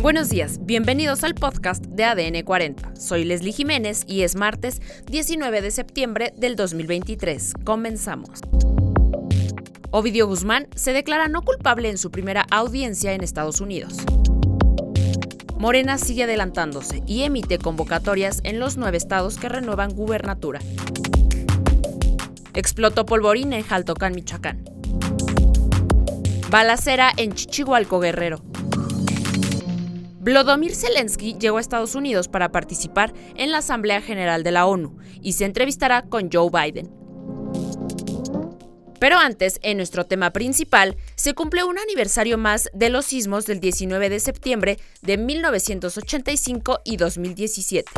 Buenos 0.00 0.28
días, 0.28 0.58
bienvenidos 0.60 1.24
al 1.24 1.34
podcast 1.34 1.84
de 1.86 2.04
ADN 2.04 2.42
40. 2.44 2.96
Soy 2.96 3.24
Leslie 3.24 3.52
Jiménez 3.52 4.04
y 4.06 4.22
es 4.22 4.36
martes 4.36 4.82
19 5.10 5.62
de 5.62 5.70
septiembre 5.70 6.32
del 6.36 6.54
2023. 6.54 7.54
Comenzamos. 7.64 8.40
Ovidio 9.90 10.26
Guzmán 10.26 10.68
se 10.76 10.92
declara 10.92 11.28
no 11.28 11.42
culpable 11.42 11.88
en 11.88 11.96
su 11.96 12.10
primera 12.10 12.46
audiencia 12.50 13.14
en 13.14 13.24
Estados 13.24 13.62
Unidos. 13.62 13.94
Morena 15.58 15.96
sigue 15.96 16.24
adelantándose 16.24 17.02
y 17.06 17.22
emite 17.22 17.58
convocatorias 17.58 18.40
en 18.44 18.60
los 18.60 18.76
nueve 18.76 18.98
estados 18.98 19.38
que 19.38 19.48
renuevan 19.48 19.94
gubernatura. 19.94 20.60
Explotó 22.52 23.06
polvorín 23.06 23.54
en 23.54 23.62
Jaltocán, 23.62 24.14
Michoacán. 24.14 24.62
Balacera 26.50 27.10
en 27.16 27.32
Chichihualco, 27.32 27.98
Guerrero. 27.98 28.40
Vladimir 30.26 30.74
Zelensky 30.74 31.36
llegó 31.38 31.58
a 31.58 31.60
Estados 31.60 31.94
Unidos 31.94 32.26
para 32.26 32.50
participar 32.50 33.14
en 33.36 33.52
la 33.52 33.58
Asamblea 33.58 34.02
General 34.02 34.42
de 34.42 34.50
la 34.50 34.66
ONU 34.66 34.98
y 35.22 35.34
se 35.34 35.44
entrevistará 35.44 36.02
con 36.02 36.30
Joe 36.32 36.50
Biden. 36.50 36.90
Pero 38.98 39.18
antes, 39.18 39.60
en 39.62 39.76
nuestro 39.76 40.04
tema 40.04 40.32
principal, 40.32 40.96
se 41.14 41.34
cumple 41.34 41.62
un 41.62 41.78
aniversario 41.78 42.38
más 42.38 42.68
de 42.74 42.90
los 42.90 43.04
sismos 43.04 43.46
del 43.46 43.60
19 43.60 44.10
de 44.10 44.18
septiembre 44.18 44.78
de 45.00 45.16
1985 45.16 46.80
y 46.82 46.96
2017. 46.96 47.88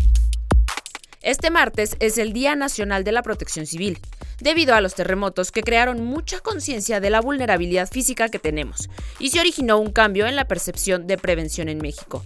Este 1.23 1.51
martes 1.51 1.97
es 1.99 2.19
el 2.19 2.35
Día 2.35 2.55
Nacional 2.57 3.05
de 3.05 3.13
la 3.13 3.23
Protección 3.23 3.65
Civil, 3.65 4.01
debido 4.41 4.75
a 4.75 4.81
los 4.81 4.95
terremotos 4.95 5.53
que 5.53 5.63
crearon 5.63 6.05
mucha 6.05 6.41
conciencia 6.41 7.01
de 7.01 7.11
la 7.11 7.21
vulnerabilidad 7.21 7.89
física 7.89 8.29
que 8.29 8.39
tenemos 8.39 8.89
y 9.19 9.31
se 9.31 9.41
originó 9.41 9.79
un 9.79 9.93
cambio 9.93 10.27
en 10.27 10.37
la 10.37 10.47
percepción 10.47 11.07
de 11.07 11.19
prevención 11.19 11.69
en 11.69 11.79
México. 11.79 12.25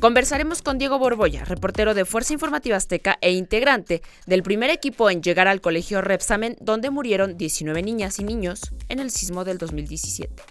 Conversaremos 0.00 0.62
con 0.62 0.78
Diego 0.78 0.98
Borboya, 0.98 1.44
reportero 1.44 1.92
de 1.92 2.06
Fuerza 2.06 2.32
Informativa 2.32 2.76
Azteca 2.76 3.18
e 3.20 3.32
integrante 3.32 4.00
del 4.26 4.42
primer 4.42 4.70
equipo 4.70 5.10
en 5.10 5.22
llegar 5.22 5.46
al 5.46 5.60
colegio 5.60 6.00
Repsamen, 6.00 6.56
donde 6.58 6.88
murieron 6.88 7.36
19 7.36 7.82
niñas 7.82 8.18
y 8.18 8.24
niños 8.24 8.62
en 8.88 8.98
el 8.98 9.10
sismo 9.10 9.44
del 9.44 9.58
2017. 9.58 10.42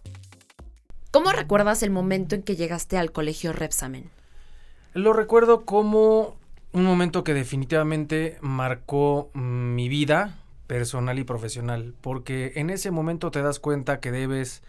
¿Cómo 1.09 1.31
recuerdas 1.31 1.81
el 1.81 1.89
momento 1.89 2.35
en 2.35 2.43
que 2.43 2.55
llegaste 2.55 2.99
al 2.99 3.11
colegio 3.11 3.51
Repsamen? 3.51 4.11
Lo 4.93 5.13
recuerdo 5.13 5.65
como 5.65 6.37
un 6.71 6.83
momento 6.83 7.23
que 7.23 7.33
definitivamente 7.33 8.37
marcó 8.41 9.31
mi 9.33 9.89
vida, 9.89 10.37
personal 10.69 11.17
y 11.17 11.23
profesional, 11.23 11.95
porque 11.99 12.53
en 12.57 12.69
ese 12.69 12.91
momento 12.91 13.31
te 13.31 13.41
das 13.41 13.59
cuenta 13.59 13.99
que 13.99 14.11
debes 14.11 14.61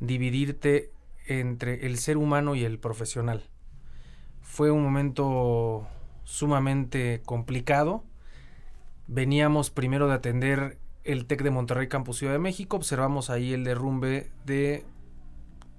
dividirte 0.00 0.92
entre 1.26 1.86
el 1.86 1.96
ser 1.96 2.18
humano 2.18 2.54
y 2.54 2.64
el 2.64 2.78
profesional. 2.78 3.42
Fue 4.42 4.70
un 4.70 4.82
momento 4.82 5.88
sumamente 6.24 7.22
complicado. 7.24 8.04
Veníamos 9.06 9.70
primero 9.70 10.08
de 10.08 10.12
atender 10.12 10.76
el 11.04 11.24
TEC 11.24 11.42
de 11.42 11.50
Monterrey 11.50 11.88
Campus 11.88 12.18
Ciudad 12.18 12.34
de 12.34 12.38
México, 12.38 12.76
observamos 12.76 13.30
ahí 13.30 13.54
el 13.54 13.64
derrumbe 13.64 14.30
de 14.44 14.84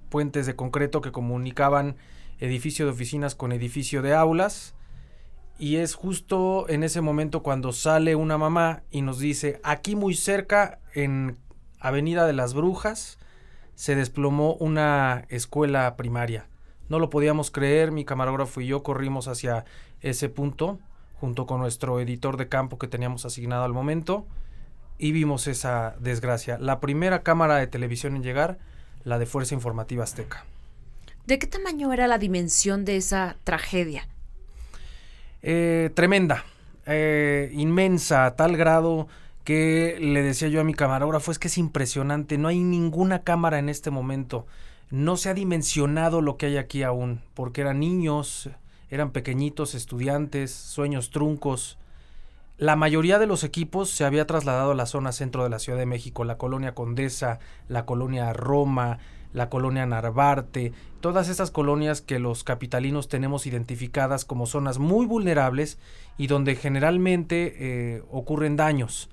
puentes 0.08 0.44
de 0.46 0.56
concreto 0.56 1.02
que 1.02 1.12
comunicaban 1.12 1.94
edificio 2.40 2.84
de 2.84 2.90
oficinas 2.90 3.36
con 3.36 3.52
edificio 3.52 4.02
de 4.02 4.12
aulas 4.12 4.74
y 5.58 5.76
es 5.76 5.94
justo 5.94 6.68
en 6.68 6.84
ese 6.84 7.00
momento 7.00 7.42
cuando 7.42 7.72
sale 7.72 8.14
una 8.14 8.38
mamá 8.38 8.82
y 8.90 9.02
nos 9.02 9.18
dice, 9.18 9.60
aquí 9.64 9.96
muy 9.96 10.14
cerca, 10.14 10.78
en 10.94 11.36
Avenida 11.80 12.26
de 12.26 12.32
las 12.32 12.54
Brujas, 12.54 13.18
se 13.74 13.96
desplomó 13.96 14.54
una 14.54 15.24
escuela 15.28 15.96
primaria. 15.96 16.46
No 16.88 16.98
lo 17.00 17.10
podíamos 17.10 17.50
creer, 17.50 17.90
mi 17.90 18.04
camarógrafo 18.04 18.60
y 18.60 18.68
yo 18.68 18.82
corrimos 18.82 19.26
hacia 19.28 19.64
ese 20.00 20.28
punto, 20.28 20.78
junto 21.20 21.46
con 21.46 21.60
nuestro 21.60 21.98
editor 22.00 22.36
de 22.36 22.48
campo 22.48 22.78
que 22.78 22.86
teníamos 22.86 23.24
asignado 23.24 23.64
al 23.64 23.72
momento, 23.72 24.26
y 24.96 25.12
vimos 25.12 25.46
esa 25.48 25.96
desgracia. 25.98 26.58
La 26.58 26.80
primera 26.80 27.22
cámara 27.22 27.56
de 27.56 27.66
televisión 27.66 28.16
en 28.16 28.22
llegar, 28.22 28.58
la 29.04 29.18
de 29.18 29.26
Fuerza 29.26 29.54
Informativa 29.54 30.04
Azteca. 30.04 30.44
¿De 31.26 31.38
qué 31.38 31.46
tamaño 31.46 31.92
era 31.92 32.06
la 32.06 32.18
dimensión 32.18 32.84
de 32.84 32.96
esa 32.96 33.36
tragedia? 33.44 34.08
Eh, 35.42 35.90
tremenda, 35.94 36.44
eh, 36.86 37.50
inmensa, 37.52 38.26
a 38.26 38.34
tal 38.34 38.56
grado 38.56 39.06
que 39.44 39.96
le 40.00 40.22
decía 40.22 40.48
yo 40.48 40.60
a 40.60 40.64
mi 40.64 40.74
camarógrafo, 40.74 41.30
es 41.30 41.38
que 41.38 41.48
es 41.48 41.58
impresionante, 41.58 42.38
no 42.38 42.48
hay 42.48 42.58
ninguna 42.58 43.22
cámara 43.22 43.58
en 43.58 43.68
este 43.68 43.90
momento, 43.90 44.46
no 44.90 45.16
se 45.16 45.30
ha 45.30 45.34
dimensionado 45.34 46.20
lo 46.20 46.36
que 46.36 46.46
hay 46.46 46.56
aquí 46.56 46.82
aún, 46.82 47.22
porque 47.34 47.60
eran 47.60 47.80
niños, 47.80 48.50
eran 48.90 49.10
pequeñitos, 49.10 49.74
estudiantes, 49.74 50.50
sueños 50.50 51.10
truncos. 51.10 51.78
La 52.56 52.74
mayoría 52.74 53.18
de 53.18 53.26
los 53.26 53.44
equipos 53.44 53.90
se 53.90 54.04
había 54.04 54.26
trasladado 54.26 54.72
a 54.72 54.74
la 54.74 54.86
zona 54.86 55.12
centro 55.12 55.44
de 55.44 55.50
la 55.50 55.60
Ciudad 55.60 55.78
de 55.78 55.86
México, 55.86 56.24
la 56.24 56.38
colonia 56.38 56.74
Condesa, 56.74 57.38
la 57.68 57.86
colonia 57.86 58.32
Roma, 58.32 58.98
la 59.32 59.48
colonia 59.48 59.86
Narvarte, 59.86 60.72
todas 61.00 61.28
esas 61.28 61.50
colonias 61.50 62.00
que 62.00 62.18
los 62.18 62.44
capitalinos 62.44 63.08
tenemos 63.08 63.46
identificadas 63.46 64.24
como 64.24 64.46
zonas 64.46 64.78
muy 64.78 65.06
vulnerables 65.06 65.78
y 66.16 66.26
donde 66.26 66.56
generalmente 66.56 67.54
eh, 67.58 68.02
ocurren 68.10 68.56
daños. 68.56 69.10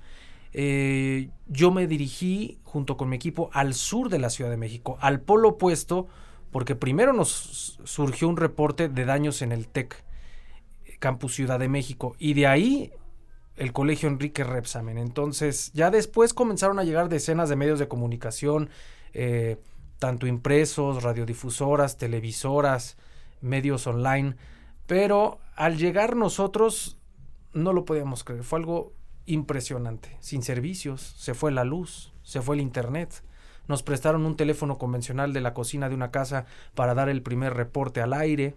Eh, 0.52 1.28
yo 1.46 1.70
me 1.70 1.86
dirigí 1.86 2.58
junto 2.64 2.96
con 2.96 3.08
mi 3.08 3.16
equipo 3.16 3.50
al 3.52 3.74
sur 3.74 4.08
de 4.08 4.18
la 4.18 4.30
Ciudad 4.30 4.50
de 4.50 4.56
México, 4.56 4.96
al 5.00 5.20
polo 5.20 5.50
opuesto, 5.50 6.06
porque 6.50 6.74
primero 6.74 7.12
nos 7.12 7.78
surgió 7.84 8.28
un 8.28 8.36
reporte 8.38 8.88
de 8.88 9.04
daños 9.04 9.42
en 9.42 9.52
el 9.52 9.68
TEC, 9.68 10.02
Campus 10.98 11.34
Ciudad 11.34 11.58
de 11.58 11.68
México, 11.68 12.16
y 12.18 12.32
de 12.32 12.46
ahí 12.46 12.92
el 13.56 13.72
colegio 13.72 14.08
Enrique 14.08 14.44
Repsamen. 14.44 14.98
Entonces, 14.98 15.72
ya 15.74 15.90
después 15.90 16.34
comenzaron 16.34 16.78
a 16.78 16.84
llegar 16.84 17.08
decenas 17.08 17.48
de 17.48 17.56
medios 17.56 17.78
de 17.78 17.88
comunicación, 17.88 18.70
eh, 19.12 19.58
tanto 19.98 20.26
impresos, 20.26 21.02
radiodifusoras, 21.02 21.96
televisoras, 21.96 22.96
medios 23.40 23.86
online, 23.86 24.36
pero 24.86 25.38
al 25.56 25.78
llegar 25.78 26.16
nosotros 26.16 26.98
no 27.52 27.72
lo 27.72 27.84
podíamos 27.84 28.24
creer, 28.24 28.44
fue 28.44 28.58
algo 28.58 28.92
impresionante, 29.24 30.16
sin 30.20 30.42
servicios, 30.42 31.00
se 31.00 31.34
fue 31.34 31.50
la 31.50 31.64
luz, 31.64 32.12
se 32.22 32.42
fue 32.42 32.56
el 32.56 32.62
internet, 32.62 33.22
nos 33.66 33.82
prestaron 33.82 34.24
un 34.24 34.36
teléfono 34.36 34.78
convencional 34.78 35.32
de 35.32 35.40
la 35.40 35.54
cocina 35.54 35.88
de 35.88 35.94
una 35.94 36.10
casa 36.10 36.46
para 36.74 36.94
dar 36.94 37.08
el 37.08 37.22
primer 37.22 37.54
reporte 37.54 38.00
al 38.00 38.12
aire, 38.12 38.56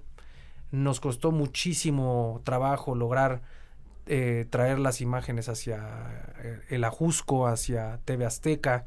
nos 0.72 1.00
costó 1.00 1.32
muchísimo 1.32 2.42
trabajo 2.44 2.94
lograr 2.94 3.42
eh, 4.06 4.46
traer 4.50 4.80
las 4.80 5.02
imágenes 5.02 5.50
hacia 5.50 6.34
eh, 6.44 6.62
el 6.70 6.84
Ajusco, 6.84 7.48
hacia 7.48 8.00
TV 8.06 8.26
Azteca, 8.26 8.86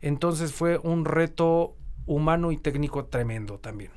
entonces 0.00 0.52
fue 0.52 0.78
un 0.78 1.04
reto 1.04 1.76
humano 2.06 2.52
y 2.52 2.56
técnico 2.56 3.04
tremendo 3.06 3.58
también. 3.58 3.90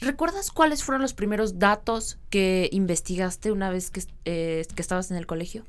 ¿Recuerdas 0.00 0.50
cuáles 0.50 0.84
fueron 0.84 1.02
los 1.02 1.14
primeros 1.14 1.58
datos 1.58 2.18
que 2.30 2.68
investigaste 2.72 3.52
una 3.52 3.70
vez 3.70 3.90
que, 3.90 4.02
eh, 4.24 4.66
que 4.74 4.82
estabas 4.82 5.10
en 5.10 5.16
el 5.16 5.26
colegio? 5.26 5.64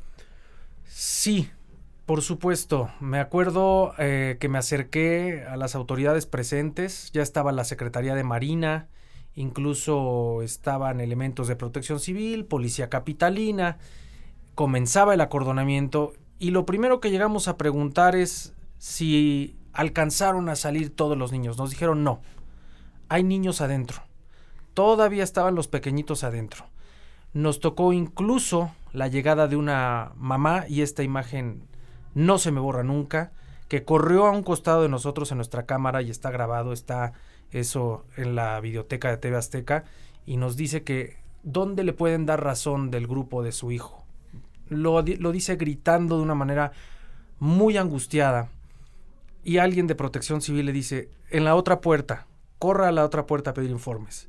Sí, 0.86 1.50
por 2.06 2.22
supuesto. 2.22 2.90
Me 3.02 3.20
acuerdo 3.20 3.94
eh, 3.98 4.38
que 4.40 4.48
me 4.48 4.58
acerqué 4.58 5.44
a 5.44 5.58
las 5.58 5.76
autoridades 5.76 6.26
presentes. 6.26 7.12
Ya 7.12 7.22
estaba 7.22 7.52
la 7.52 7.66
Secretaría 7.66 8.16
de 8.16 8.24
Marina, 8.24 8.88
incluso 9.36 10.42
estaban 10.42 11.02
elementos 11.02 11.50
de 11.50 11.58
protección 11.58 12.00
civil, 12.00 12.46
policía 12.46 12.90
capitalina. 12.90 13.78
Comenzaba 14.56 15.14
el 15.14 15.22
acordonamiento 15.22 16.14
y 16.40 16.52
lo 16.52 16.66
primero 16.66 17.02
que 17.02 17.12
llegamos 17.12 17.50
a 17.50 17.58
preguntar 17.58 18.16
es 18.16 18.54
si 18.78 19.57
alcanzaron 19.78 20.50
a 20.50 20.56
salir 20.56 20.94
todos 20.94 21.16
los 21.16 21.32
niños. 21.32 21.58
Nos 21.58 21.70
dijeron 21.70 22.04
no, 22.04 22.20
hay 23.10 23.24
niños 23.24 23.62
adentro. 23.62 24.02
Todavía 24.74 25.24
estaban 25.24 25.54
los 25.54 25.68
pequeñitos 25.68 26.24
adentro. 26.24 26.66
Nos 27.34 27.60
tocó 27.60 27.94
incluso 27.94 28.72
la 28.92 29.08
llegada 29.08 29.48
de 29.48 29.56
una 29.56 30.14
mamá 30.16 30.66
y 30.68 30.82
esta 30.82 31.04
imagen 31.04 31.68
no 32.16 32.40
se 32.40 32.52
me 32.52 32.60
borra 32.60 32.84
nunca, 32.84 33.32
que 33.68 33.86
corrió 33.86 34.26
a 34.26 34.32
un 34.32 34.42
costado 34.42 34.82
de 34.82 34.90
nosotros 34.90 35.32
en 35.32 35.38
nuestra 35.38 35.68
cámara 35.68 36.02
y 36.02 36.10
está 36.10 36.32
grabado, 36.32 36.74
está 36.74 37.14
eso 37.52 38.06
en 38.18 38.34
la 38.34 38.60
videoteca 38.60 39.12
de 39.12 39.18
TV 39.18 39.38
Azteca 39.38 39.84
y 40.26 40.38
nos 40.38 40.58
dice 40.58 40.84
que 40.84 41.18
dónde 41.44 41.84
le 41.84 41.94
pueden 41.94 42.26
dar 42.26 42.44
razón 42.44 42.90
del 42.90 43.06
grupo 43.06 43.44
de 43.44 43.52
su 43.52 43.72
hijo. 43.72 44.06
Lo, 44.70 45.04
lo 45.04 45.32
dice 45.32 45.56
gritando 45.56 46.18
de 46.18 46.24
una 46.24 46.36
manera 46.36 46.72
muy 47.40 47.78
angustiada 47.78 48.50
y 49.48 49.60
alguien 49.60 49.88
de 49.88 49.96
protección 49.96 50.42
civil 50.42 50.66
le 50.66 50.74
dice, 50.74 51.10
en 51.30 51.46
la 51.46 51.56
otra 51.56 51.80
puerta, 51.80 52.28
corra 52.60 52.90
a 52.90 52.92
la 52.92 53.06
otra 53.06 53.26
puerta 53.26 53.52
a 53.52 53.54
pedir 53.54 53.72
informes. 53.72 54.28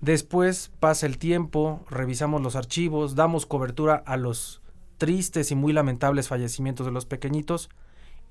Después 0.00 0.72
pasa 0.80 1.06
el 1.06 1.16
tiempo, 1.16 1.86
revisamos 1.88 2.42
los 2.42 2.56
archivos, 2.56 3.14
damos 3.14 3.46
cobertura 3.46 4.02
a 4.04 4.16
los 4.16 4.60
tristes 4.96 5.52
y 5.52 5.54
muy 5.54 5.72
lamentables 5.72 6.26
fallecimientos 6.26 6.86
de 6.86 6.90
los 6.90 7.06
pequeñitos 7.06 7.70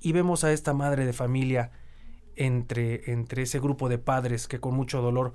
y 0.02 0.12
vemos 0.12 0.44
a 0.44 0.52
esta 0.52 0.74
madre 0.74 1.06
de 1.06 1.14
familia 1.14 1.70
entre, 2.36 3.10
entre 3.10 3.44
ese 3.44 3.58
grupo 3.58 3.88
de 3.88 3.96
padres 3.96 4.48
que 4.48 4.60
con 4.60 4.74
mucho 4.74 5.00
dolor 5.00 5.32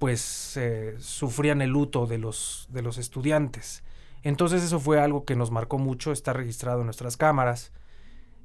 pues 0.00 0.58
sufrían 0.98 1.62
el 1.62 1.70
luto 1.70 2.08
de 2.08 2.18
los, 2.18 2.66
de 2.72 2.82
los 2.82 2.98
estudiantes. 2.98 3.84
Entonces 4.24 4.64
eso 4.64 4.80
fue 4.80 5.00
algo 5.00 5.24
que 5.24 5.36
nos 5.36 5.52
marcó 5.52 5.78
mucho, 5.78 6.10
está 6.10 6.32
registrado 6.32 6.80
en 6.80 6.86
nuestras 6.86 7.16
cámaras. 7.16 7.70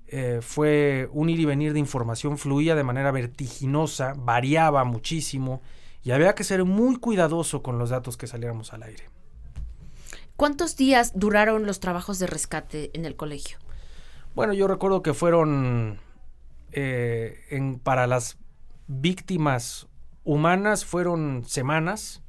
Eh, 0.08 0.40
fue 0.42 1.10
un 1.12 1.30
ir 1.30 1.40
y 1.40 1.46
venir 1.46 1.74
de 1.74 1.80
información, 1.80 2.38
fluía 2.38 2.76
de 2.76 2.84
manera 2.84 3.12
vertiginosa, 3.12 4.14
variaba 4.18 4.84
muchísimo 4.86 5.62
y 6.04 6.12
había 6.12 6.36
que 6.36 6.44
ser 6.44 6.64
muy 6.64 6.96
cuidadoso 6.98 7.62
con 7.62 7.78
los 7.78 7.90
datos 7.90 8.16
que 8.16 8.28
saliéramos 8.28 8.74
al 8.74 8.84
aire. 8.84 9.04
¿Cuántos 10.38 10.78
días 10.78 11.14
duraron 11.16 11.66
los 11.66 11.80
trabajos 11.80 12.20
de 12.20 12.28
rescate 12.28 12.92
en 12.94 13.06
el 13.06 13.16
colegio? 13.16 13.58
Bueno, 14.36 14.54
yo 14.54 14.68
recuerdo 14.68 15.02
que 15.02 15.14
fueron 15.14 16.00
eh, 16.72 17.40
en, 17.50 17.80
para 17.80 18.08
las 18.08 18.38
víctimas 18.88 19.88
humanas 20.24 20.84
fueron 20.84 21.46
semanas, 21.46 22.22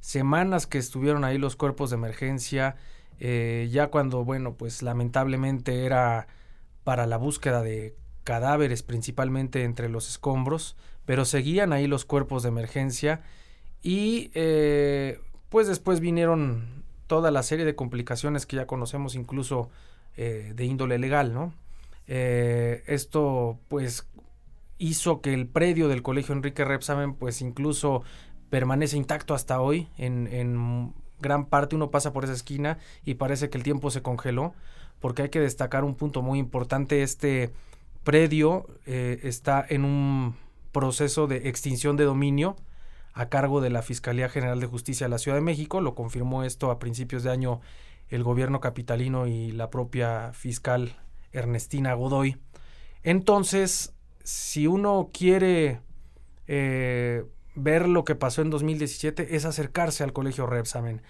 semanas 0.00 0.66
que 0.66 0.76
estuvieron 0.76 1.24
ahí 1.24 1.38
los 1.38 1.56
cuerpos 1.56 1.90
de 1.90 1.96
emergencia, 1.96 2.76
eh, 3.18 3.68
ya 3.70 3.88
cuando, 3.88 4.24
bueno, 4.24 4.54
pues 4.54 4.82
lamentablemente 4.82 5.86
era 5.86 6.26
para 6.84 7.06
la 7.06 7.16
búsqueda 7.16 7.62
de 7.62 7.96
cadáveres 8.22 8.82
principalmente 8.82 9.64
entre 9.64 9.88
los 9.88 10.08
escombros, 10.08 10.76
pero 11.04 11.24
seguían 11.24 11.72
ahí 11.72 11.86
los 11.86 12.04
cuerpos 12.04 12.42
de 12.42 12.50
emergencia 12.50 13.22
y 13.82 14.30
eh, 14.34 15.20
pues 15.48 15.66
después 15.66 16.00
vinieron 16.00 16.84
toda 17.06 17.30
la 17.30 17.42
serie 17.42 17.64
de 17.64 17.74
complicaciones 17.74 18.46
que 18.46 18.56
ya 18.56 18.66
conocemos 18.66 19.14
incluso 19.14 19.70
eh, 20.16 20.52
de 20.54 20.64
índole 20.64 20.98
legal, 20.98 21.34
¿no? 21.34 21.52
Eh, 22.06 22.82
esto 22.86 23.58
pues 23.68 24.08
hizo 24.78 25.20
que 25.20 25.32
el 25.32 25.46
predio 25.46 25.88
del 25.88 26.02
colegio 26.02 26.34
Enrique 26.34 26.64
Repsamen 26.64 27.14
pues 27.14 27.40
incluso 27.40 28.02
permanece 28.50 28.96
intacto 28.96 29.34
hasta 29.34 29.60
hoy 29.60 29.88
en, 29.96 30.28
en 30.28 30.94
gran 31.20 31.46
parte 31.46 31.76
uno 31.76 31.90
pasa 31.90 32.12
por 32.12 32.24
esa 32.24 32.32
esquina 32.32 32.78
y 33.04 33.14
parece 33.14 33.48
que 33.48 33.58
el 33.58 33.64
tiempo 33.64 33.90
se 33.90 34.02
congeló 34.02 34.54
porque 35.04 35.20
hay 35.20 35.28
que 35.28 35.40
destacar 35.40 35.84
un 35.84 35.96
punto 35.96 36.22
muy 36.22 36.38
importante. 36.38 37.02
Este 37.02 37.50
predio 38.04 38.66
eh, 38.86 39.20
está 39.24 39.62
en 39.68 39.84
un 39.84 40.34
proceso 40.72 41.26
de 41.26 41.46
extinción 41.50 41.98
de 41.98 42.04
dominio 42.04 42.56
a 43.12 43.28
cargo 43.28 43.60
de 43.60 43.68
la 43.68 43.82
Fiscalía 43.82 44.30
General 44.30 44.60
de 44.60 44.66
Justicia 44.66 45.04
de 45.04 45.10
la 45.10 45.18
Ciudad 45.18 45.36
de 45.36 45.42
México. 45.42 45.82
Lo 45.82 45.94
confirmó 45.94 46.42
esto 46.42 46.70
a 46.70 46.78
principios 46.78 47.22
de 47.22 47.30
año 47.30 47.60
el 48.08 48.22
gobierno 48.22 48.60
capitalino 48.60 49.26
y 49.26 49.52
la 49.52 49.68
propia 49.68 50.32
fiscal 50.32 50.96
Ernestina 51.32 51.92
Godoy. 51.92 52.38
Entonces, 53.02 53.92
si 54.22 54.66
uno 54.66 55.10
quiere 55.12 55.82
eh, 56.46 57.26
ver 57.54 57.88
lo 57.90 58.06
que 58.06 58.14
pasó 58.14 58.40
en 58.40 58.48
2017, 58.48 59.36
es 59.36 59.44
acercarse 59.44 60.02
al 60.02 60.14
Colegio 60.14 60.46
Repsamen. 60.46 61.02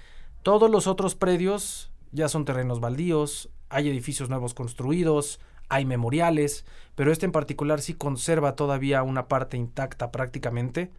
Todos 0.43 0.69
los 0.69 0.89
otros 0.89 1.15
predios 1.15 1.93
ya 2.11 2.29
son 2.29 2.45
terrenos 2.45 2.81
baldíos, 2.81 3.51
hay 3.75 3.89
edificios 3.89 4.31
nuevos 4.31 4.55
construidos, 4.55 5.41
hay 5.69 5.85
memoriales, 5.85 6.65
pero 6.95 7.11
este 7.11 7.27
en 7.27 7.33
particular 7.33 7.81
sí 7.81 7.95
conserva 7.95 8.55
todavía 8.55 9.03
una 9.03 9.29
parte 9.29 9.57
intacta 9.57 10.13
prácticamente 10.13 10.91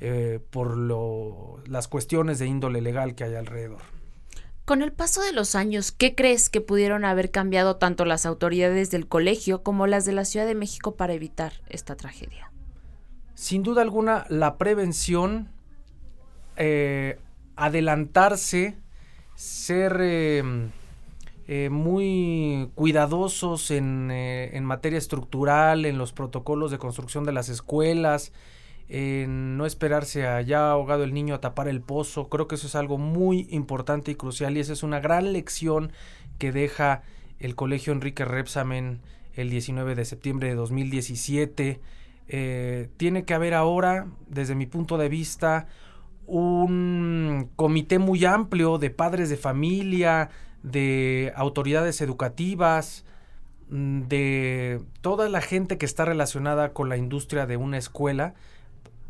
eh, 0.00 0.40
por 0.50 0.76
lo, 0.76 1.60
las 1.66 1.88
cuestiones 1.88 2.38
de 2.38 2.46
índole 2.46 2.80
legal 2.80 3.14
que 3.14 3.24
hay 3.24 3.34
alrededor. 3.34 3.82
Con 4.64 4.82
el 4.82 4.92
paso 4.92 5.22
de 5.22 5.32
los 5.32 5.54
años, 5.54 5.92
¿qué 5.92 6.14
crees 6.14 6.50
que 6.50 6.60
pudieron 6.60 7.04
haber 7.04 7.30
cambiado 7.30 7.76
tanto 7.76 8.04
las 8.04 8.26
autoridades 8.26 8.90
del 8.90 9.08
colegio 9.08 9.62
como 9.62 9.86
las 9.86 10.04
de 10.04 10.12
la 10.12 10.24
Ciudad 10.24 10.46
de 10.46 10.54
México 10.54 10.94
para 10.94 11.14
evitar 11.14 11.54
esta 11.68 11.96
tragedia? 11.96 12.52
Sin 13.34 13.62
duda 13.62 13.82
alguna, 13.82 14.26
la 14.28 14.58
prevención, 14.58 15.48
eh, 16.56 17.18
adelantarse, 17.56 18.76
ser 19.36 20.00
em, 20.00 20.70
eh, 21.50 21.70
muy 21.70 22.70
cuidadosos 22.74 23.70
en, 23.70 24.10
eh, 24.10 24.50
en, 24.52 24.66
materia 24.66 24.98
estructural, 24.98 25.86
en 25.86 25.96
los 25.96 26.12
protocolos 26.12 26.70
de 26.70 26.76
construcción 26.76 27.24
de 27.24 27.32
las 27.32 27.48
escuelas, 27.48 28.32
en 28.90 29.56
no 29.56 29.64
esperarse 29.64 30.26
a 30.26 30.42
ya 30.42 30.70
ahogado 30.70 31.04
el 31.04 31.14
niño 31.14 31.34
a 31.34 31.40
tapar 31.40 31.68
el 31.68 31.80
pozo. 31.80 32.28
Creo 32.28 32.48
que 32.48 32.56
eso 32.56 32.66
es 32.66 32.74
algo 32.74 32.98
muy 32.98 33.48
importante 33.50 34.10
y 34.10 34.14
crucial 34.14 34.58
y 34.58 34.60
esa 34.60 34.74
es 34.74 34.82
una 34.82 35.00
gran 35.00 35.32
lección 35.32 35.90
que 36.38 36.52
deja 36.52 37.02
el 37.38 37.54
Colegio 37.54 37.94
Enrique 37.94 38.26
Repsamen 38.26 39.00
el 39.32 39.48
19 39.48 39.94
de 39.94 40.04
septiembre 40.04 40.48
de 40.48 40.54
2017. 40.54 41.80
Eh, 42.28 42.90
tiene 42.98 43.24
que 43.24 43.32
haber 43.32 43.54
ahora, 43.54 44.06
desde 44.28 44.54
mi 44.54 44.66
punto 44.66 44.98
de 44.98 45.08
vista, 45.08 45.66
un 46.26 47.48
comité 47.56 47.98
muy 47.98 48.26
amplio 48.26 48.76
de 48.76 48.90
padres 48.90 49.30
de 49.30 49.38
familia, 49.38 50.28
de 50.62 51.32
autoridades 51.36 52.00
educativas, 52.00 53.04
mm, 53.70 54.02
de 54.02 54.80
toda 55.00 55.28
la 55.28 55.40
gente 55.40 55.78
que 55.78 55.86
está 55.86 56.04
relacionada 56.04 56.72
con 56.72 56.88
la 56.88 56.96
industria 56.96 57.46
de 57.46 57.56
una 57.56 57.78
escuela 57.78 58.34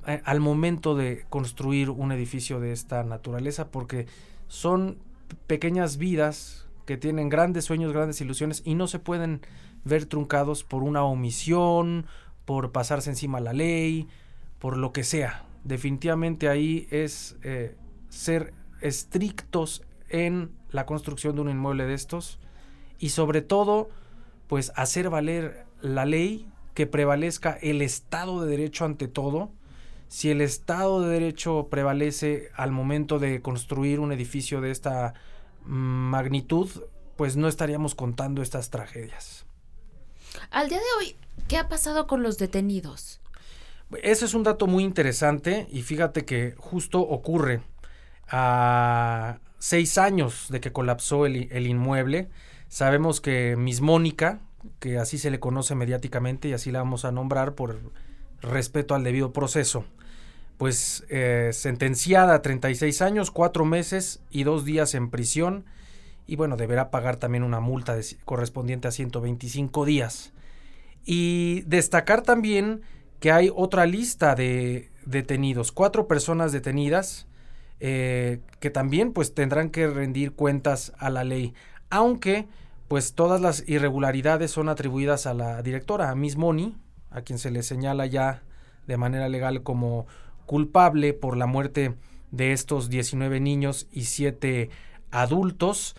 eh, 0.06 0.22
al 0.24 0.40
momento 0.40 0.94
de 0.94 1.24
construir 1.28 1.90
un 1.90 2.12
edificio 2.12 2.60
de 2.60 2.72
esta 2.72 3.02
naturaleza, 3.02 3.70
porque 3.70 4.06
son 4.46 4.98
pequeñas 5.46 5.98
vidas 5.98 6.66
que 6.86 6.96
tienen 6.96 7.28
grandes 7.28 7.66
sueños, 7.66 7.92
grandes 7.92 8.20
ilusiones 8.20 8.62
y 8.64 8.74
no 8.74 8.86
se 8.86 8.98
pueden 8.98 9.42
ver 9.84 10.06
truncados 10.06 10.64
por 10.64 10.82
una 10.82 11.04
omisión, 11.04 12.06
por 12.46 12.72
pasarse 12.72 13.10
encima 13.10 13.40
la 13.40 13.52
ley, 13.52 14.08
por 14.58 14.78
lo 14.78 14.92
que 14.92 15.04
sea. 15.04 15.44
Definitivamente 15.64 16.48
ahí 16.48 16.88
es 16.90 17.36
eh, 17.42 17.76
ser 18.08 18.54
estrictos 18.80 19.82
en 20.08 20.50
la 20.70 20.87
construcción 20.87 21.34
de 21.34 21.43
un 21.43 21.50
inmueble 21.50 21.84
de 21.84 21.94
estos 21.94 22.38
y 22.99 23.10
sobre 23.10 23.43
todo 23.43 23.90
pues 24.46 24.72
hacer 24.76 25.10
valer 25.10 25.66
la 25.81 26.06
ley 26.06 26.49
que 26.75 26.87
prevalezca 26.87 27.58
el 27.60 27.82
Estado 27.82 28.43
de 28.43 28.50
Derecho 28.50 28.84
ante 28.84 29.08
todo. 29.08 29.50
Si 30.08 30.31
el 30.31 30.40
Estado 30.40 31.02
de 31.02 31.10
Derecho 31.10 31.69
prevalece 31.70 32.50
al 32.55 32.72
momento 32.72 33.19
de 33.19 33.43
construir 33.43 34.00
un 34.00 34.12
edificio 34.12 34.60
de 34.60 34.70
esta 34.70 35.14
magnitud, 35.64 36.70
pues 37.16 37.37
no 37.37 37.49
estaríamos 37.49 37.94
contando 37.94 38.43
estas 38.43 38.70
tragedias. 38.70 39.44
Al 40.50 40.69
día 40.69 40.78
de 40.78 40.84
hoy, 40.99 41.16
¿qué 41.49 41.58
ha 41.58 41.69
pasado 41.69 42.06
con 42.06 42.22
los 42.22 42.38
detenidos? 42.38 43.20
Ese 44.02 44.26
es 44.26 44.34
un 44.34 44.43
dato 44.43 44.66
muy 44.66 44.84
interesante 44.84 45.66
y 45.70 45.82
fíjate 45.82 46.25
que 46.25 46.55
justo 46.58 47.00
ocurre 47.00 47.62
a, 48.29 49.41
seis 49.58 49.98
años 49.98 50.46
de 50.50 50.60
que 50.60 50.72
colapsó 50.72 51.27
el, 51.27 51.67
inmueble. 51.67 52.29
Sabemos 52.69 53.20
que 53.20 53.56
Miss 53.56 53.81
Mónica, 53.81 54.41
que 54.79 54.98
así 54.98 55.19
se 55.19 55.31
le 55.31 55.41
conoce 55.41 55.74
mediáticamente 55.74 56.48
y 56.48 56.53
así 56.53 56.70
la 56.70 56.81
vamos 56.81 57.05
a 57.05 57.12
nombrar 57.12 57.55
por 57.55 57.81
respeto 58.41 58.94
al 58.94 59.05
debido 59.05 59.32
proceso, 59.32 59.84
pues 60.58 61.05
eh, 61.08 61.50
sentenciada 61.53 62.34
a 62.34 62.43
36 62.43 63.03
años, 63.03 63.31
cuatro 63.31 63.65
meses 63.65 64.20
y 64.31 64.44
dos 64.44 64.65
días 64.65 64.94
en 64.94 65.10
prisión 65.10 65.65
y 66.29 66.36
bueno, 66.36 66.56
deberá 66.56 66.91
pagar 66.91 67.17
también 67.17 67.43
una 67.43 67.58
multa 67.58 67.96
correspondiente 68.27 68.86
a 68.86 68.91
125 68.91 69.86
días. 69.86 70.32
Y 71.06 71.62
destacar 71.62 72.20
también 72.20 72.82
que 73.19 73.32
hay 73.32 73.50
otra 73.55 73.86
lista 73.86 74.34
de 74.34 74.91
detenidos, 75.06 75.72
cuatro 75.72 76.06
personas 76.06 76.53
detenidas, 76.53 77.27
eh, 77.81 78.41
que 78.61 78.70
también 78.70 79.13
pues 79.13 79.35
tendrán 79.35 79.70
que 79.70 79.87
rendir 79.87 80.32
cuentas 80.32 80.93
a 80.99 81.11
la 81.11 81.25
ley, 81.25 81.55
aunque 81.91 82.49
pues 82.89 83.15
todas 83.15 83.41
las 83.41 83.69
irregularidades 83.69 84.51
son 84.51 84.69
atribuidas 84.69 85.27
a 85.27 85.35
la 85.35 85.63
directora, 85.63 86.11
a 86.11 86.15
Miss 86.15 86.37
Moni, 86.37 86.77
a 87.11 87.23
quien 87.23 87.39
se 87.39 87.51
le 87.51 87.63
señala 87.63 88.06
ya 88.06 88.43
de 88.87 88.97
manera 88.97 89.29
legal 89.29 89.63
como 89.63 90.06
culpable 90.47 91.13
por 91.13 91.37
la 91.37 91.47
muerte 91.47 91.94
de 92.31 92.53
estos 92.53 92.89
19 92.89 93.41
niños 93.41 93.87
y 93.93 94.05
7 94.05 94.70
adultos. 95.11 95.94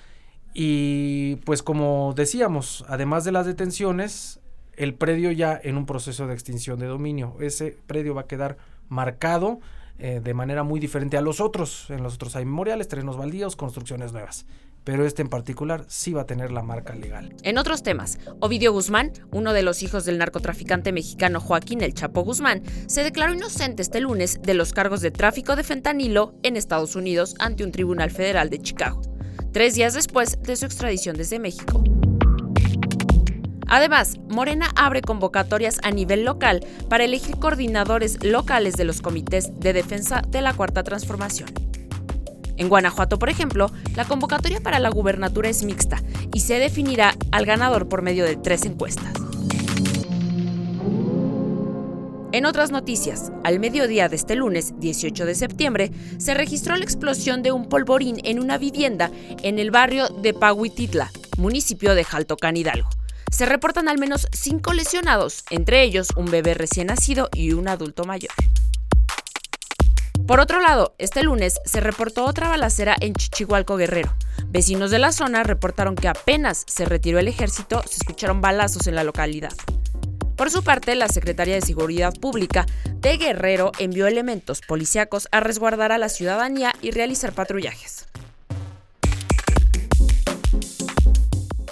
Y 0.54 1.38
pues 1.46 1.62
como 1.62 2.14
decíamos, 2.16 2.84
además 2.88 3.24
de 3.24 3.32
las 3.32 3.46
detenciones, 3.46 4.40
el 4.76 4.96
predio 4.96 5.32
ya 5.32 5.60
en 5.62 5.78
un 5.78 5.86
proceso 5.86 6.26
de 6.26 6.34
extinción 6.34 6.80
de 6.80 6.88
dominio. 6.88 7.36
Ese 7.40 7.78
predio 7.86 8.16
va 8.16 8.22
a 8.22 8.28
quedar 8.28 8.58
marcado 8.88 9.60
eh, 10.00 10.22
de 10.24 10.34
manera 10.34 10.63
muy 10.63 10.79
diferente 10.79 11.18
a 11.18 11.22
los 11.22 11.41
otros. 11.41 11.89
En 11.89 12.03
los 12.03 12.15
otros 12.15 12.36
hay 12.36 12.46
memoriales, 12.46 12.88
terrenos 12.88 13.18
baldíos, 13.18 13.56
construcciones 13.56 14.13
nuevas. 14.13 14.46
Pero 14.86 15.06
este 15.06 15.22
en 15.22 15.27
particular 15.27 15.84
sí 15.88 16.13
va 16.13 16.22
a 16.22 16.25
tener 16.25 16.51
la 16.51 16.63
marca 16.63 16.96
legal. 16.96 17.36
En 17.44 17.58
otros 17.58 17.84
temas, 17.84 18.18
Ovidio 18.39 18.72
Guzmán, 18.72 19.12
uno 19.32 19.51
de 19.51 19.62
los 19.62 19.84
hijos 19.84 20.06
del 20.06 20.18
narcotraficante 20.18 20.94
mexicano 20.94 21.41
Joaquín 21.41 21.82
El 21.82 21.94
Chapo 21.94 22.22
Guzmán, 22.22 22.63
se 22.88 23.03
declaró 23.03 23.34
inocente 23.34 23.82
este 23.82 24.00
lunes 24.00 24.39
de 24.41 24.53
los 24.53 24.72
cargos 24.72 25.01
de 25.01 25.12
tráfico 25.12 25.56
de 25.58 25.63
fentanilo 25.63 26.34
en 26.44 26.56
Estados 26.56 26.96
Unidos 26.96 27.36
ante 27.39 27.65
un 27.65 27.72
tribunal 27.72 28.10
federal 28.10 28.50
de 28.50 28.60
Chicago, 28.60 29.01
tres 29.51 29.75
días 29.75 29.94
después 29.94 30.41
de 30.41 30.56
su 30.56 30.65
extradición 30.65 31.18
desde 31.18 31.39
México. 31.39 31.84
Además, 33.70 34.18
Morena 34.28 34.72
abre 34.76 35.02
convocatorias 35.02 35.80
a 35.84 35.92
nivel 35.92 36.26
local 36.26 36.66
para 36.90 37.06
elegir 37.06 37.38
coordinadores 37.38 38.24
locales 38.24 38.76
de 38.76 38.84
los 38.84 39.02
comités 39.02 39.60
de 39.60 39.74
defensa 39.74 40.22
de 40.28 40.42
la 40.42 40.54
Cuarta 40.54 40.84
Transformación. 40.84 41.50
En 42.58 42.68
Guanajuato, 42.68 43.20
por 43.20 43.30
ejemplo, 43.30 43.72
la 43.96 44.06
convocatoria 44.06 44.60
para 44.60 44.80
la 44.80 44.90
gubernatura 44.90 45.48
es 45.48 45.64
mixta 45.64 46.02
y 46.34 46.42
se 46.42 46.56
definirá 46.56 47.16
al 47.32 47.46
ganador 47.46 47.88
por 47.88 48.02
medio 48.02 48.26
de 48.26 48.36
tres 48.36 48.66
encuestas. 48.66 49.14
En 52.32 52.46
otras 52.46 52.72
noticias, 52.72 53.32
al 53.44 53.60
mediodía 53.60 54.10
de 54.10 54.16
este 54.16 54.36
lunes, 54.36 54.74
18 54.80 55.26
de 55.26 55.36
septiembre, 55.36 55.92
se 56.18 56.34
registró 56.34 56.76
la 56.76 56.84
explosión 56.84 57.42
de 57.44 57.52
un 57.52 57.70
polvorín 57.70 58.18
en 58.24 58.40
una 58.40 58.58
vivienda 58.58 59.10
en 59.42 59.58
el 59.58 59.72
barrio 59.72 60.10
de 60.10 60.34
Pahuititla, 60.34 61.12
municipio 61.38 61.96
de 61.96 62.04
Jaltocán 62.04 62.58
Hidalgo. 62.58 62.99
Se 63.32 63.46
reportan 63.46 63.88
al 63.88 63.98
menos 63.98 64.28
cinco 64.32 64.74
lesionados, 64.74 65.44
entre 65.50 65.84
ellos 65.84 66.10
un 66.16 66.26
bebé 66.26 66.56
recién 66.56 66.88
nacido 66.88 67.30
y 67.34 67.54
un 67.54 67.68
adulto 67.68 68.04
mayor. 68.04 68.32
Por 70.28 70.40
otro 70.40 70.60
lado, 70.60 70.94
este 70.98 71.24
lunes 71.24 71.60
se 71.66 71.80
reportó 71.80 72.26
otra 72.26 72.50
balacera 72.50 72.96
en 73.00 73.14
Chichihualco 73.14 73.78
Guerrero. 73.78 74.14
Vecinos 74.48 74.92
de 74.92 75.00
la 75.00 75.12
zona 75.12 75.44
reportaron 75.44 75.96
que 75.96 76.08
apenas 76.08 76.66
se 76.68 76.86
retiró 76.86 77.20
el 77.20 77.28
ejército, 77.28 77.82
se 77.88 77.98
escucharon 77.98 78.42
balazos 78.42 78.88
en 78.88 78.96
la 78.96 79.04
localidad. 79.04 79.54
Por 80.36 80.52
su 80.52 80.64
parte, 80.64 80.96
la 80.96 81.08
Secretaría 81.08 81.56
de 81.56 81.62
Seguridad 81.62 82.14
Pública 82.14 82.66
de 82.96 83.18
Guerrero 83.18 83.72
envió 83.78 84.08
elementos 84.08 84.62
policíacos 84.62 85.28
a 85.32 85.40
resguardar 85.40 85.92
a 85.92 85.98
la 85.98 86.10
ciudadanía 86.10 86.74
y 86.82 86.92
realizar 86.92 87.34
patrullajes. 87.34 88.06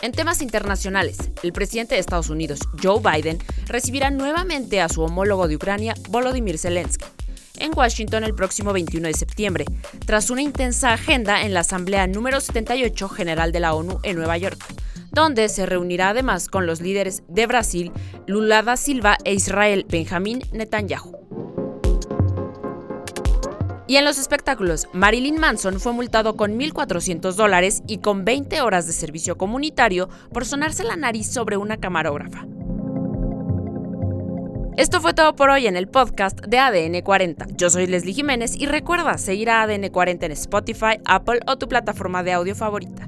En 0.01 0.11
temas 0.11 0.41
internacionales, 0.41 1.17
el 1.43 1.53
presidente 1.53 1.95
de 1.95 2.01
Estados 2.01 2.29
Unidos, 2.29 2.59
Joe 2.81 3.01
Biden, 3.01 3.39
recibirá 3.65 4.11
nuevamente 4.11 4.81
a 4.81 4.89
su 4.89 5.01
homólogo 5.01 5.47
de 5.47 5.55
Ucrania, 5.55 5.95
Volodymyr 6.09 6.57
Zelensky, 6.57 7.05
en 7.57 7.71
Washington 7.75 8.23
el 8.23 8.35
próximo 8.35 8.73
21 8.73 9.07
de 9.07 9.13
septiembre, 9.13 9.65
tras 10.05 10.29
una 10.29 10.41
intensa 10.41 10.93
agenda 10.93 11.41
en 11.41 11.53
la 11.53 11.61
Asamblea 11.61 12.05
número 12.07 12.39
78 12.39 13.09
General 13.09 13.51
de 13.51 13.59
la 13.59 13.73
ONU 13.73 13.99
en 14.03 14.17
Nueva 14.17 14.37
York 14.37 14.63
donde 15.17 15.49
se 15.49 15.65
reunirá 15.65 16.09
además 16.09 16.47
con 16.47 16.67
los 16.67 16.79
líderes 16.79 17.23
de 17.27 17.47
Brasil, 17.47 17.91
Lula 18.27 18.61
da 18.61 18.77
Silva 18.77 19.17
e 19.23 19.33
Israel 19.33 19.83
Benjamín 19.89 20.43
Netanyahu. 20.51 21.26
Y 23.87 23.95
en 23.95 24.03
los 24.03 24.17
espectáculos, 24.17 24.89
Marilyn 24.91 25.39
Manson 25.39 25.79
fue 25.79 25.93
multado 25.93 26.35
con 26.35 26.59
1.400 26.59 27.33
dólares 27.35 27.83
y 27.87 27.99
con 27.99 28.25
20 28.25 28.61
horas 28.61 28.85
de 28.85 28.91
servicio 28.91 29.37
comunitario 29.37 30.09
por 30.33 30.45
sonarse 30.45 30.83
la 30.83 30.97
nariz 30.97 31.31
sobre 31.31 31.55
una 31.55 31.77
camarógrafa. 31.77 32.45
Esto 34.75 35.01
fue 35.01 35.13
todo 35.13 35.35
por 35.35 35.49
hoy 35.49 35.67
en 35.67 35.75
el 35.77 35.87
podcast 35.87 36.39
de 36.41 36.59
ADN 36.59 37.01
40. 37.01 37.47
Yo 37.55 37.69
soy 37.69 37.87
Leslie 37.87 38.13
Jiménez 38.13 38.55
y 38.55 38.67
recuerda 38.67 39.17
seguir 39.17 39.49
a 39.49 39.63
ADN 39.63 39.89
40 39.89 40.27
en 40.27 40.31
Spotify, 40.33 40.99
Apple 41.05 41.39
o 41.47 41.57
tu 41.57 41.67
plataforma 41.67 42.21
de 42.23 42.33
audio 42.33 42.55
favorita. 42.55 43.07